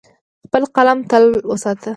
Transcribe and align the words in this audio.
خپل 0.45 0.63
قلم 0.75 0.99
تل 1.09 1.25
وساته. 1.51 1.89